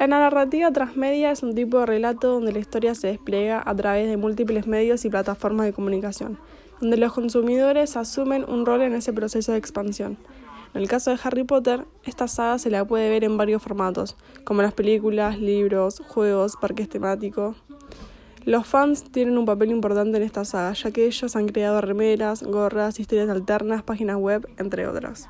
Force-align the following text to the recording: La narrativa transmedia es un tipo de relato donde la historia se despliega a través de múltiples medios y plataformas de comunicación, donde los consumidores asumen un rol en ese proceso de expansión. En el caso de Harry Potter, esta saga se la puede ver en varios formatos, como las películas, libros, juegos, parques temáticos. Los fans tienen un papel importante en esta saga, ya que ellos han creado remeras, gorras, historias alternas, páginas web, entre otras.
La 0.00 0.08
narrativa 0.08 0.72
transmedia 0.72 1.30
es 1.30 1.42
un 1.42 1.54
tipo 1.54 1.78
de 1.78 1.86
relato 1.86 2.28
donde 2.28 2.52
la 2.52 2.58
historia 2.58 2.94
se 2.94 3.06
despliega 3.06 3.62
a 3.64 3.74
través 3.76 4.08
de 4.08 4.16
múltiples 4.16 4.66
medios 4.66 5.04
y 5.04 5.10
plataformas 5.10 5.66
de 5.66 5.72
comunicación, 5.72 6.38
donde 6.80 6.96
los 6.96 7.12
consumidores 7.12 7.96
asumen 7.96 8.44
un 8.48 8.66
rol 8.66 8.82
en 8.82 8.94
ese 8.94 9.12
proceso 9.12 9.52
de 9.52 9.58
expansión. 9.58 10.18
En 10.74 10.82
el 10.82 10.88
caso 10.88 11.10
de 11.10 11.18
Harry 11.22 11.44
Potter, 11.44 11.86
esta 12.04 12.26
saga 12.26 12.58
se 12.58 12.70
la 12.70 12.84
puede 12.84 13.08
ver 13.08 13.22
en 13.22 13.36
varios 13.36 13.62
formatos, 13.62 14.16
como 14.42 14.62
las 14.62 14.74
películas, 14.74 15.38
libros, 15.38 16.02
juegos, 16.08 16.56
parques 16.60 16.88
temáticos. 16.88 17.56
Los 18.44 18.66
fans 18.66 19.04
tienen 19.04 19.38
un 19.38 19.46
papel 19.46 19.70
importante 19.70 20.16
en 20.16 20.24
esta 20.24 20.44
saga, 20.44 20.72
ya 20.72 20.90
que 20.90 21.06
ellos 21.06 21.36
han 21.36 21.46
creado 21.46 21.80
remeras, 21.80 22.42
gorras, 22.42 22.98
historias 22.98 23.30
alternas, 23.30 23.84
páginas 23.84 24.16
web, 24.16 24.48
entre 24.58 24.88
otras. 24.88 25.28